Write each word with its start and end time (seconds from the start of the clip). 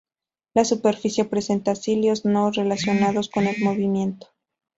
La 0.55 0.65
superficie 0.65 1.25
presenta 1.25 1.75
cilios 1.75 2.25
no 2.25 2.49
relacionados 2.49 3.29
con 3.29 3.45
el 3.45 3.63
movimiento. 3.63 4.29